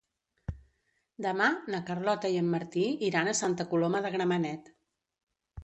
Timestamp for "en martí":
2.43-2.87